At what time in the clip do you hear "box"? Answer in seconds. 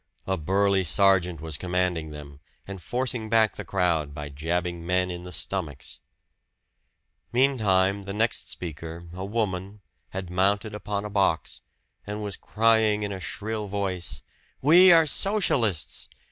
11.11-11.61